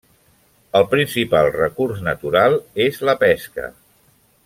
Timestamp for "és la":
2.89-3.19